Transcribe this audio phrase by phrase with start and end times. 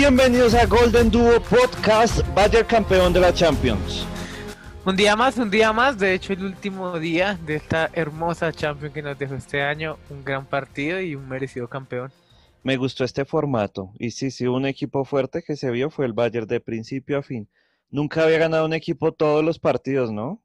[0.00, 4.06] Bienvenidos a Golden Duo Podcast, Bayern campeón de la Champions.
[4.86, 8.94] Un día más, un día más, de hecho el último día de esta hermosa Champions
[8.94, 12.12] que nos dejó este año, un gran partido y un merecido campeón.
[12.62, 16.12] Me gustó este formato y sí, sí, un equipo fuerte que se vio fue el
[16.12, 17.48] Bayern de principio a fin.
[17.90, 20.40] Nunca había ganado un equipo todos los partidos, ¿no?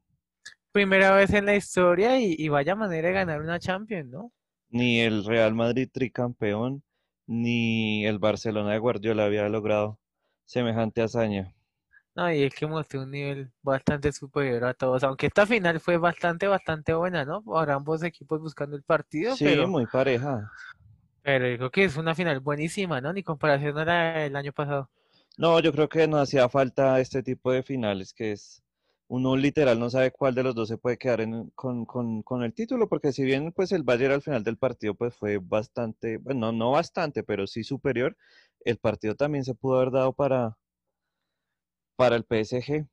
[0.72, 4.31] Primera vez en la historia y, y vaya manera de ganar una Champions, ¿no?
[4.70, 6.81] Ni el Real Madrid tricampeón,
[7.27, 10.00] ni el Barcelona de Guardiola había logrado
[10.45, 11.54] semejante hazaña.
[12.16, 15.98] No, y es que mostró un nivel bastante superior a todos, aunque esta final fue
[15.98, 17.41] bastante, bastante buena, ¿no?
[17.44, 20.52] Por ambos equipos buscando el partido, Sí, pero, muy pareja.
[21.22, 23.14] pero yo creo que es una final buenísima, ¿no?
[23.14, 24.90] Ni comparación a la del año pasado.
[25.38, 28.64] No, yo creo que nos hacía falta este tipo de finales, que es
[29.07, 32.44] uno literal no sabe cuál de los dos se puede quedar en- con, con- con
[32.44, 36.17] el título, porque si bien pues el Bayern al final del partido pues fue bastante,
[36.17, 38.17] bueno, no bastante, pero sí superior,
[38.66, 40.58] el partido también se pudo haber dado para,
[41.95, 42.88] para el PSG.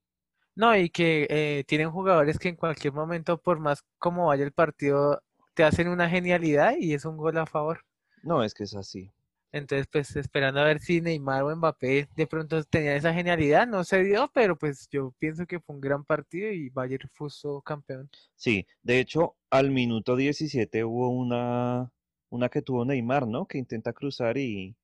[0.55, 4.53] No, y que eh, tienen jugadores que en cualquier momento, por más como vaya el
[4.53, 5.23] partido,
[5.55, 7.85] te hacen una genialidad y es un gol a favor.
[8.23, 9.13] No, es que es así.
[9.53, 13.83] Entonces, pues esperando a ver si Neymar o Mbappé de pronto tenían esa genialidad, no
[13.83, 17.61] se dio, pero pues yo pienso que fue un gran partido y Bayern fue su
[17.63, 18.09] campeón.
[18.37, 21.91] Sí, de hecho, al minuto 17 hubo una,
[22.29, 23.47] una que tuvo Neymar, ¿no?
[23.47, 24.77] Que intenta cruzar y,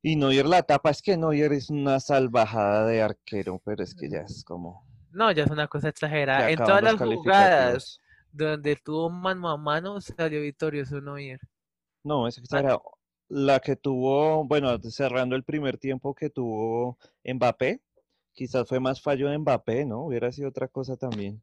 [0.00, 0.88] y Neuer la tapa.
[0.88, 4.88] Es que Neuer es una salvajada de arquero, pero es que ya es como...
[5.10, 6.50] No, ya es una cosa exagerada.
[6.50, 8.00] En todas las jugadas
[8.32, 11.40] donde tuvo mano a mano, salió victorioso Neuer.
[12.02, 12.99] No, es exagerado.
[13.30, 17.80] La que tuvo, bueno, cerrando el primer tiempo que tuvo Mbappé,
[18.32, 20.04] quizás fue más fallo de Mbappé, ¿no?
[20.04, 21.40] Hubiera sido otra cosa también.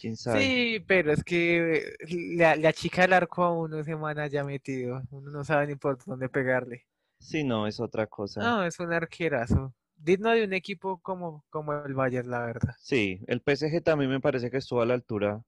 [0.00, 0.40] ¿Quién sabe?
[0.40, 1.94] Sí, pero es que
[2.36, 5.02] la, la chica del arco a uno semana ya metido.
[5.10, 6.86] Uno no sabe ni por dónde pegarle.
[7.18, 8.40] Sí, no, es otra cosa.
[8.40, 9.74] No, es un arquerazo.
[9.96, 12.74] Digno de un equipo como, como el Bayern, la verdad.
[12.78, 15.42] Sí, el PSG también me parece que estuvo a la altura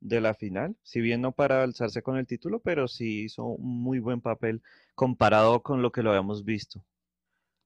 [0.00, 3.82] de la final, si bien no para alzarse con el título, pero sí hizo un
[3.82, 4.62] muy buen papel
[4.94, 6.84] comparado con lo que lo habíamos visto.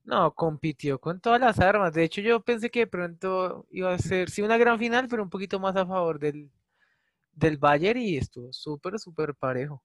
[0.05, 1.93] No, compitió con todas las armas.
[1.93, 5.23] De hecho, yo pensé que de pronto iba a ser, sí, una gran final, pero
[5.23, 6.51] un poquito más a favor del,
[7.33, 9.83] del Bayern y estuvo súper, súper parejo.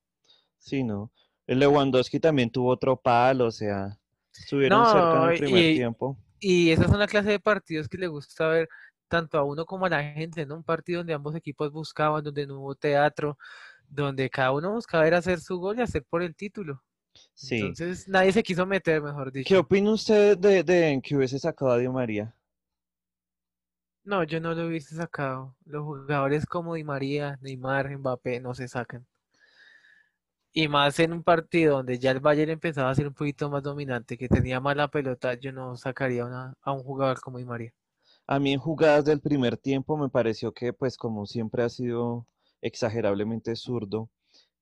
[0.57, 1.11] Sí, no.
[1.45, 3.97] El Lewandowski también tuvo otro palo, o sea,
[4.33, 6.17] estuvieron cerca en el primer y, tiempo.
[6.39, 8.69] y esa es una clase de partidos que le gusta ver
[9.07, 10.55] tanto a uno como a la gente, ¿no?
[10.55, 13.37] Un partido donde ambos equipos buscaban, donde no hubo teatro,
[13.89, 16.83] donde cada uno buscaba era hacer su gol y hacer por el título.
[17.33, 17.79] Sí.
[17.79, 19.57] Entonces, nadie se quiso meter, mejor ¿Qué dicho.
[19.57, 22.35] opina usted de, de que hubiese sacado a Di María?
[24.05, 25.55] No, yo no lo hubiese sacado.
[25.65, 29.05] Los jugadores como Di María, Neymar, Mbappé no se sacan.
[30.51, 33.63] Y más en un partido donde ya el Bayern empezaba a ser un poquito más
[33.63, 37.45] dominante, que tenía más la pelota, yo no sacaría una- a un jugador como Di
[37.45, 37.73] María.
[38.27, 42.27] A mí en jugadas del primer tiempo me pareció que, pues como siempre ha sido
[42.61, 44.09] exagerablemente zurdo,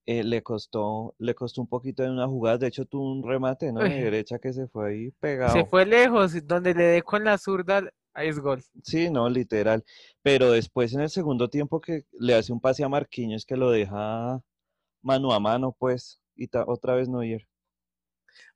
[0.06, 2.60] eh, le costó, le costó un poquito en una jugada.
[2.60, 3.80] De hecho, tuvo un remate, ¿no?
[3.82, 5.66] De derecha que se fue ahí se pegado.
[5.66, 8.62] fue lejos, donde le dé con la zurda, es gol.
[8.84, 9.84] Sí, no, literal.
[10.22, 13.72] Pero después en el segundo tiempo que le hace un pase a Marquinhos que lo
[13.72, 14.42] deja
[15.02, 17.48] mano a mano, pues, y ta- otra vez Neuer.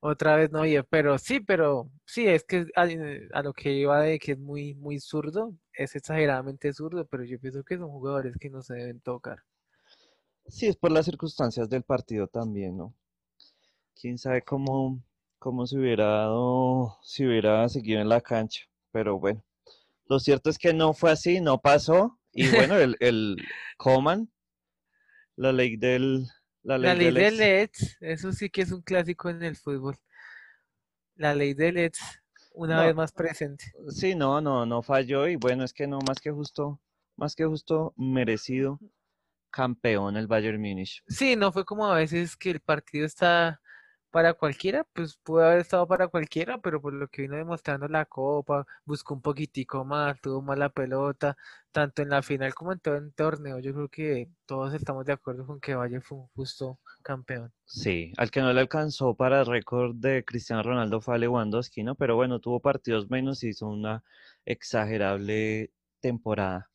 [0.00, 3.72] Otra vez no, oye, pero sí, pero sí, es que a, eh, a lo que
[3.72, 7.90] iba de que es muy, muy zurdo, es exageradamente zurdo, pero yo pienso que son
[7.90, 9.42] jugadores que no se deben tocar.
[10.46, 12.94] Sí, es por las circunstancias del partido también, ¿no?
[13.94, 15.02] Quién sabe cómo,
[15.38, 18.64] cómo se hubiera dado, si hubiera seguido en la cancha.
[18.90, 19.44] Pero bueno,
[20.06, 22.18] lo cierto es que no fue así, no pasó.
[22.32, 22.42] Y
[22.74, 23.36] bueno, el, el
[23.76, 24.30] Coman,
[25.36, 26.26] la ley del,
[26.62, 27.96] la La ley del del ex.
[28.00, 29.96] Eso sí que es un clásico en el fútbol.
[31.16, 32.00] La ley del Edge,
[32.52, 33.64] una vez más presente.
[33.88, 35.28] sí, no, no, no falló.
[35.28, 36.80] Y bueno, es que no, más que justo,
[37.16, 38.78] más que justo, merecido
[39.50, 41.02] campeón el Bayern Múnich.
[41.08, 43.60] Sí, no fue como a veces que el partido está
[44.10, 48.04] para cualquiera, pues pudo haber estado para cualquiera, pero por lo que vino demostrando la
[48.04, 51.36] Copa, buscó un poquitico más, tuvo más la pelota,
[51.72, 53.58] tanto en la final como en todo el torneo.
[53.60, 57.52] Yo creo que todos estamos de acuerdo con que Valle fue un justo campeón.
[57.64, 61.84] Sí, al que no le alcanzó para el récord de Cristiano Ronaldo fue a Lewandowski,
[61.84, 61.94] ¿no?
[61.94, 64.02] Pero bueno, tuvo partidos menos y hizo una
[64.44, 65.70] exagerable
[66.00, 66.70] temporada.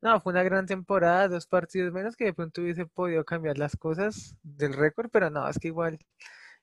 [0.00, 3.76] No, fue una gran temporada, dos partidos menos que de pronto hubiese podido cambiar las
[3.76, 5.98] cosas del récord, pero no, es que igual,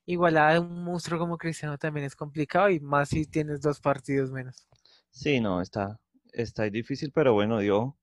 [0.05, 4.31] igualar a un monstruo como Cristiano también es complicado y más si tienes dos partidos
[4.31, 4.67] menos.
[5.09, 5.99] Sí, no, está,
[6.31, 7.97] está difícil, pero bueno, dio,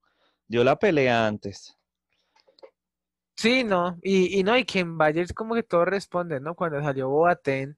[0.47, 1.77] dio la pelea antes.
[3.35, 6.55] Sí, no, y, y no, y que en Bayern como que todo responde, ¿no?
[6.55, 7.75] Cuando salió Boateng,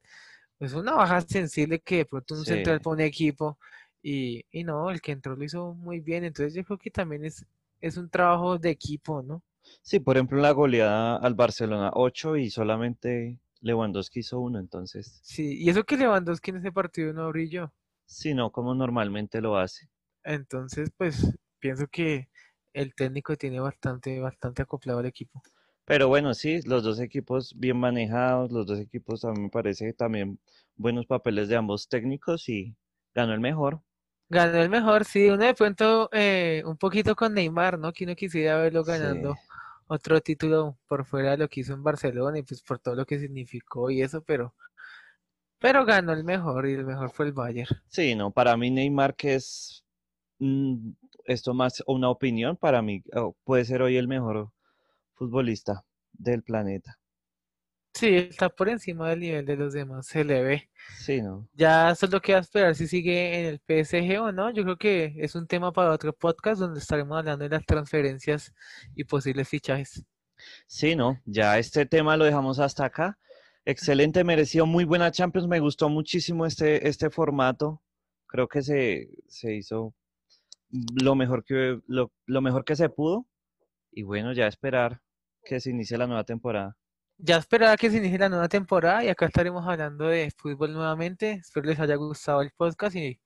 [0.60, 3.60] es una baja sensible que de pronto un Sí, central pone equipo
[4.04, 6.24] y, y no, el que entró lo hizo muy bien.
[6.26, 7.46] Entonces yo creo que también es,
[7.82, 9.44] es un trabajo de equipo, ¿no?
[9.82, 15.58] sí, por ejemplo, la goleada al Barcelona 8 y solamente Lewandowski hizo uno, entonces, Sí,
[15.62, 17.74] y eso que Lewandowski en ese partido no brilló.
[18.08, 19.90] sí, no, como normalmente lo hace.
[20.26, 22.28] Entonces, pues pienso que
[22.74, 25.42] el técnico tiene bastante, bastante acoplado al equipo.
[25.86, 29.94] Pero bueno, sí, los dos equipos bien manejados, los dos equipos a mí me parece
[29.94, 30.40] también
[30.76, 32.76] buenos papeles de ambos técnicos y
[33.16, 33.82] ganó el mejor.
[34.30, 37.94] Ganó el mejor, sí, uno de pronto eh, un poquito con Neymar, ¿no?
[37.94, 39.36] Que uno quisiera verlo Sí, ganando
[39.88, 43.06] otro título por fuera de lo que hizo en Barcelona y pues por todo lo
[43.06, 44.56] que significó y eso, pero,
[45.60, 47.70] pero ganó el mejor y el mejor fue el Bayern.
[47.88, 49.84] sí, no, para mí Neymar, que es
[50.40, 50.92] mm,
[51.26, 54.52] esto más una opinión, para mí oh, puede ser hoy el mejor
[55.14, 55.84] futbolista
[56.14, 57.00] del planeta.
[57.96, 60.70] Sí, está por encima del nivel de los demás, se le ve.
[61.00, 61.48] Sí, no.
[61.54, 64.52] Ya solo queda esperar si sigue en el PSG o no.
[64.52, 68.54] Yo creo que es un tema para otro podcast donde estaremos hablando de las transferencias
[68.96, 70.04] y posibles fichajes.
[70.68, 73.18] Sí, no, ya este tema lo dejamos hasta acá.
[73.64, 77.82] Excelente, mereció muy buena Champions, me gustó muchísimo este, este formato.
[78.28, 79.96] Creo que se, se hizo
[81.02, 83.26] lo mejor que, lo, lo mejor que se pudo.
[83.90, 85.02] Y bueno, ya esperar
[85.46, 86.76] que se inicie la nueva temporada.
[87.18, 91.32] Ya esperaba que se inicie la nueva temporada y acá estaremos hablando de fútbol nuevamente.
[91.32, 93.20] Espero les haya gustado el podcast y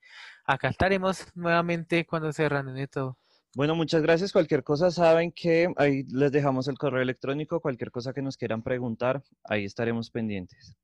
[0.46, 3.18] acá estaremos nuevamente cuando se reanude todo.
[3.56, 4.32] Bueno, muchas gracias.
[4.32, 7.60] Cualquier cosa saben que ahí les dejamos el correo electrónico.
[7.60, 10.76] Cualquier cosa que nos quieran preguntar, ahí estaremos pendientes.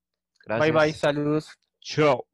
[0.47, 0.97] Bye bye, Gracias.
[0.97, 1.49] saludos.
[1.81, 2.23] Chao.